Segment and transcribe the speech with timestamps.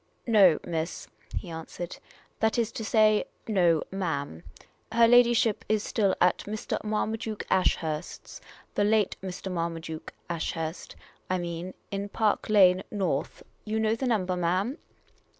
[0.27, 1.07] "No, miss,"
[1.37, 1.99] he answered."
[2.39, 4.41] That is to say— no, ma'am.
[4.91, 6.83] Her ladyship is still at Mr.
[6.83, 8.41] Marmaduke Ashurst's—
[8.73, 9.51] the late Mr.
[9.51, 10.95] Marmaduke Ashurst,
[11.29, 13.43] I mean— in Park Lane North.
[13.63, 14.79] You know the number, ma'am